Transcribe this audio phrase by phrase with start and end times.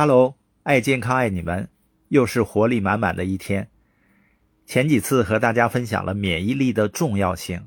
[0.00, 1.68] Hello，爱健康爱你们，
[2.06, 3.68] 又是活力满满的一天。
[4.64, 7.66] 前几次和大家分享了免疫力的重要性，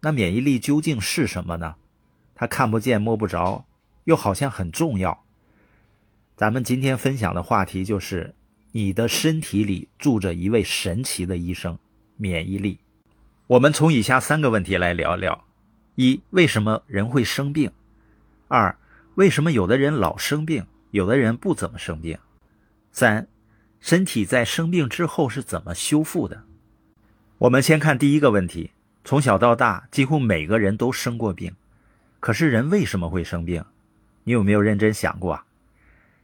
[0.00, 1.74] 那免疫力究竟是什么呢？
[2.36, 3.64] 它看不见摸不着，
[4.04, 5.24] 又好像很重要。
[6.36, 8.36] 咱们今天分享的话题就是：
[8.70, 11.76] 你的身体里住着一位神奇的医生——
[12.16, 12.78] 免疫力。
[13.48, 15.44] 我们从以下三个问题来聊聊：
[15.96, 17.72] 一、为什么人会生病？
[18.46, 18.78] 二、
[19.16, 20.64] 为什么有的人老生病？
[20.92, 22.18] 有的人不怎么生病。
[22.92, 23.26] 三，
[23.80, 26.44] 身体在生病之后是怎么修复的？
[27.38, 28.70] 我们先看第一个问题。
[29.02, 31.52] 从小到大，几乎每个人都生过病。
[32.20, 33.64] 可是人为什么会生病？
[34.24, 35.44] 你有没有认真想过啊？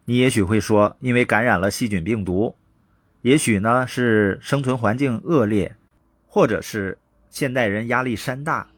[0.04, 2.54] 你也许会说，因为感染了细菌病毒，
[3.23, 5.74] 也许呢是生存环境恶劣，
[6.26, 6.98] 或者是
[7.30, 8.68] 现代人压力山大。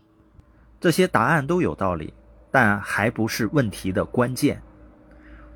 [0.78, 2.14] 这些答案都有道理，
[2.52, 4.62] 但还不是问题的关键。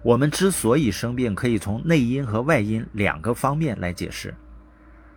[0.05, 4.35] 我们之所以生病，可以从内因和外因两个方面来解释。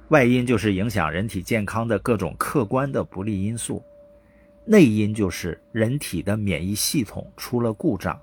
[0.08, 3.84] 外因就是影响人体健康的各种客观的不利因素，
[4.66, 8.18] 内因就是人体的免疫系统出了故障，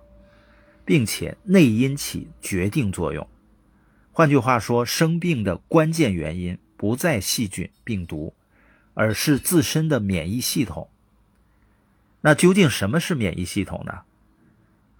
[0.86, 3.28] 并且内因起决定作用。
[4.10, 8.32] 换句话说，生病的关键原因不在细菌、病毒，
[8.94, 10.88] 而是自身的免疫系统。
[12.22, 13.92] 那究竟什么是免疫系统呢？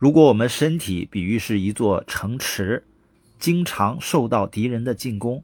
[0.04, 2.84] 如果我们身体比喻是一座城池，
[3.38, 5.42] 经常受到敌人的进攻，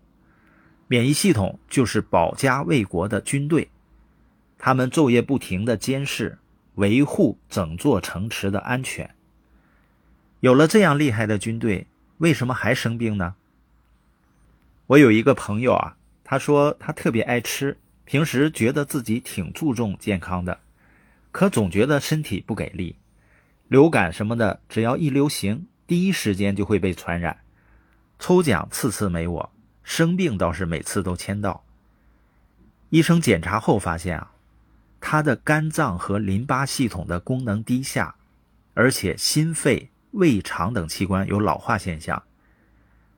[0.87, 3.71] 免疫系统就是保家卫国的军队，
[4.59, 6.37] 他们昼夜不停地监视、
[6.75, 9.15] 维护整座城池的安全。
[10.41, 11.87] 有了这样厉害的军队，
[12.19, 13.37] 为什么还生病呢？
[14.89, 20.61] 我有一个朋友啊，他说他特别爱吃，平时觉得自己挺注重健康的，
[21.33, 22.97] 可总觉得身体不给力。
[23.71, 27.39] 流感什么的，只要一流行，第一时间就会被传染。
[28.19, 29.53] 抽奖次次没我，
[29.85, 31.65] 生病倒是每次都签到。
[32.89, 34.33] 医生检查后发现啊，
[35.01, 38.17] 他的肝脏和淋巴系统的功能低下，
[38.75, 42.25] 而且心肺、胃肠等器官有老化现象，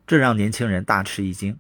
[0.07, 1.59] 这让年轻人大吃一惊。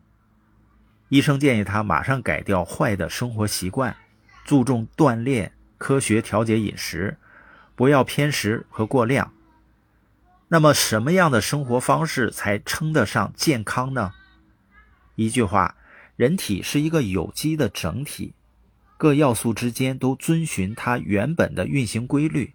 [1.08, 3.96] 医生建议他马上改掉坏的生活习惯，
[4.44, 7.16] 注重锻炼，科学调节饮食。
[7.74, 9.32] 不要偏食和过量。
[10.48, 14.12] 那么，什么样的生活方式才称得上健康呢？
[15.14, 15.76] 一句话，
[16.16, 18.34] 人体是一个有机的整体，
[18.98, 22.54] 各要素之间都遵循它原本的运行规律。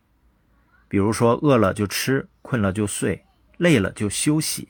[0.87, 3.25] 比如说，饿了就吃，困了就睡，
[3.57, 4.69] 累了就休息。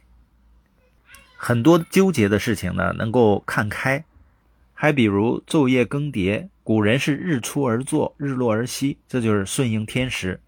[1.36, 4.06] 很多纠结的事情呢，能够看开。
[4.80, 6.50] 还比如昼夜更迭。
[6.64, 10.40] 古人是日出而作，日落而息，这就是顺应天时。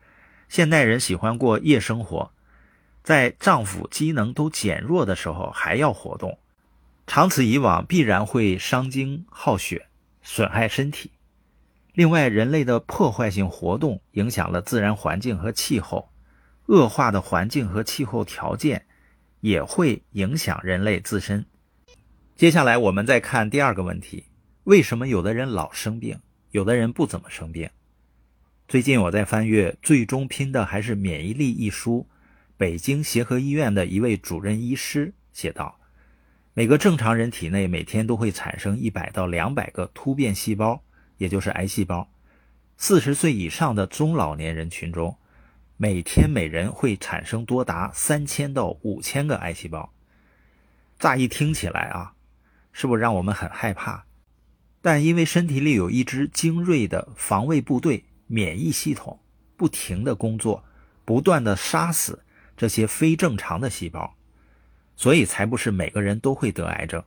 [0.48, 2.32] 现代人喜欢过夜生活，
[3.02, 6.38] 在脏腑机能都减弱的时候还要活动，
[7.08, 9.88] 长此以往必然会伤精耗血，
[10.22, 11.10] 损害身体。
[11.94, 16.12] 另外，人类的破坏性活动影响了自然环境和气候，
[16.68, 18.86] 恶化的环境和气候条件
[19.40, 21.44] 也会影响人类自身。
[22.40, 24.24] 接下来，我们再看第二个问题。
[24.64, 26.18] 为什么有的人老生病，
[26.52, 27.70] 有的人不怎么生病？
[28.66, 32.08] 最近我在翻阅《最终拼的还是免疫力》一书，
[32.56, 35.78] 北京协和医院的一位主任医师写道：
[36.54, 40.82] 每个正常人体内每天都会产生一百到两百个突变细胞，
[41.18, 42.10] 也就是癌细胞。
[42.78, 45.14] 四十岁以上的中老年人群中，
[45.76, 49.92] 每天每人会产生多达三千到五千个癌细胞。
[50.98, 52.14] 乍一听起来啊，
[52.80, 54.06] 是不是让我们很害怕？
[54.82, 59.20] 但因为身体里有一支精锐的防卫部队——免疫系统，
[59.58, 60.64] 不停的工作，
[61.04, 62.24] 不断的杀死
[62.56, 64.16] 这些非正常的细胞，
[64.96, 67.04] 所以才不是每个人都会得癌症。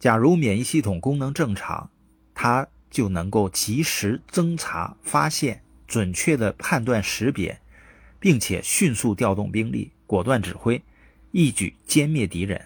[0.00, 1.88] 假如免疫系统功能正常，
[2.34, 7.60] 它就能够及时侦查、发现、准确的判断识别，
[8.18, 10.82] 并且迅速调动兵力，果断指挥，
[11.30, 12.60] 一举歼灭敌人。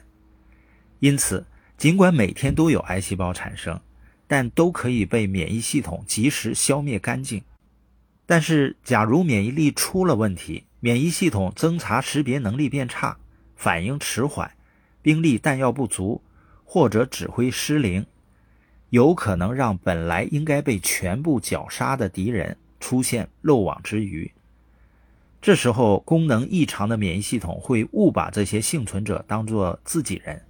[1.00, 1.44] 因此，
[1.76, 3.80] 尽管每天都有癌细胞产生，
[4.26, 7.42] 但都可以被免疫系统及时消灭干净。
[8.26, 13.18] 但是，假如免疫力出了问题，免疫系统侦查识别能力变差，
[13.56, 14.50] 反应迟缓，
[15.02, 16.22] 兵力弹药不足，
[16.64, 18.06] 或者指挥失灵，
[18.88, 24.32] 有可能让本来应该被全部绞杀的敌人出现漏网之鱼。
[25.42, 30.42] 这时候，功能异常的免疫系统会误把这些幸存者当作自己人，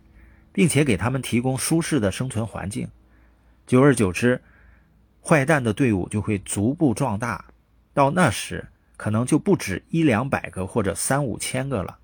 [0.55, 2.89] 并且给他们提供舒适的生存环境。
[3.67, 4.41] 久而久之，
[5.21, 7.47] 坏蛋的队伍就会逐步壮大，
[7.93, 11.99] 到那时可能就不止一两百个或者三五千个了。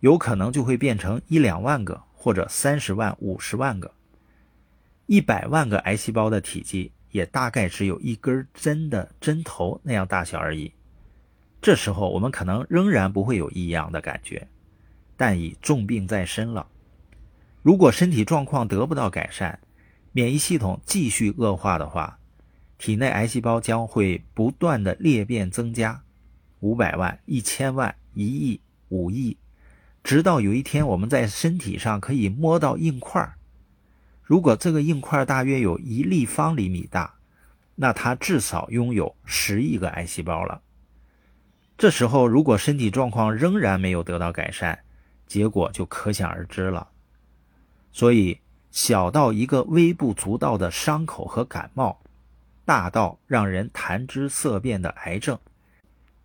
[0.00, 3.94] 有可能就会变成一两万个或者三十万、五十万个。
[5.06, 10.72] 一百万个癌细胞的体积也大概只有一根针的针头那样大小而已。
[11.62, 14.48] 这时候我们可能仍然不会有异样的感觉，
[15.16, 16.66] 但已重病在身了。
[17.66, 19.58] 如果身体状况得不到改善，
[20.12, 22.20] 免疫系统继续恶化的话，
[22.78, 26.00] 体内癌细胞将会不断的裂变增加，
[26.60, 29.36] 五百万、一千万、一亿、五亿，
[30.04, 33.34] 直到有一天我们在身体上可以摸到硬块
[34.22, 37.16] 如果这个硬块大约有一立方厘米大，
[37.74, 40.62] 那它至少拥有十亿个癌细胞了。
[41.76, 44.78] 这时候，如果身体状况仍然没有得到改善，
[45.26, 46.90] 结果就可想而知了。
[47.96, 48.40] 所以，
[48.70, 52.02] 小到一个微不足道的伤口和感冒，
[52.66, 55.38] 大到让人谈之色变的癌症，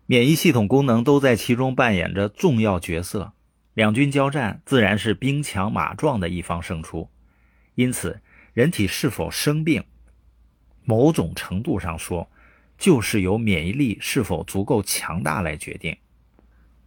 [0.04, 3.32] 免疫系统功能都在其中扮演着重要角色。
[3.72, 7.08] 两军交战，自然是兵强马壮的一方胜出。
[7.74, 8.20] 因此，
[8.52, 9.82] 人体是否生病，
[10.84, 12.28] 某种程度上说，
[12.76, 15.96] 就是由免疫力是否足够强大来决定。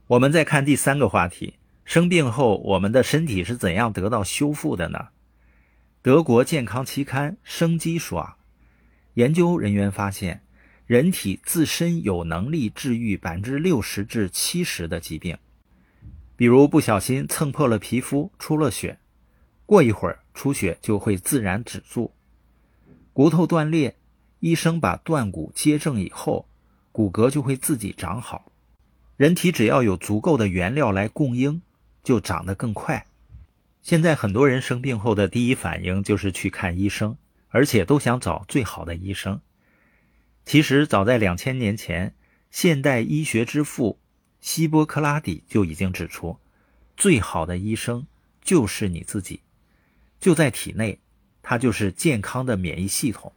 [0.06, 1.56] 我们再看第三个话题：
[1.86, 5.10] 生病后，我们的身体是怎样得到修复的呢？
[6.02, 8.34] 德国健康期刊《生机》说，
[9.14, 10.42] 研究人员发现，
[10.88, 15.38] 人体自身有能力治愈百分之六十至七十的疾病，
[16.36, 18.98] 比如不小心蹭破了皮肤，出了血。
[19.68, 22.14] 过一会儿，出血就会自然止住。
[23.14, 23.96] 骨头断裂，
[24.40, 26.48] 医生把断骨接正以后，
[26.92, 28.52] 骨骼就会自己长好。
[29.18, 31.62] 人体只要有足够的原料来供应，
[32.06, 33.06] 就长得更快。
[33.82, 37.18] 现在很多人生病后的第一反应就是去看医生，
[37.50, 39.42] 而且都想找最好的医生。
[40.46, 42.14] 其实早在两千年前，
[42.52, 44.00] 现代医学之父
[44.40, 46.38] 希波克拉底就已经指出，
[46.96, 48.06] 最好的医生
[48.44, 49.42] 就是你自己。
[50.20, 51.00] 就在体内，
[51.42, 53.34] 它就是健康的免疫系统。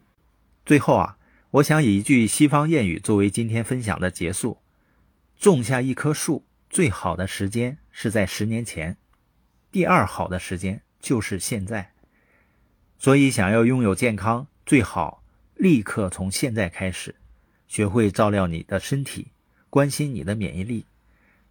[0.65, 1.17] 最后啊，
[1.51, 4.59] 我想以一句西方谚语作为今天分享的结束：
[5.39, 8.97] 种下一棵树，最好的时间是在十年前，
[9.73, 11.91] 第二好的时间就是现在。
[12.97, 15.25] 所以，想要拥有健康，最好
[15.57, 17.17] 立刻从现在开始，
[17.67, 19.33] 学会照料你的身体，
[19.69, 20.87] 关心你的免疫力，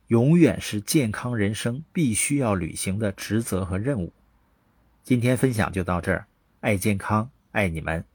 [0.08, 4.14] 永远是健康人生必须要履行的职责和任务。
[5.04, 6.28] 今天分享就到这儿，
[6.62, 8.06] 爱健康，爱你们。